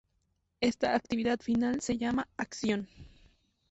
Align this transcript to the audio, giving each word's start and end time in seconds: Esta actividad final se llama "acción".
Esta 0.61 0.95
actividad 0.95 1.41
final 1.41 1.79
se 1.79 1.95
llama 1.99 2.27
"acción". 2.35 2.87